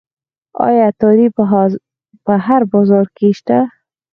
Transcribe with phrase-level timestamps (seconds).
[0.65, 1.27] آیا عطاري
[2.27, 3.57] په هر بازار کې نشته؟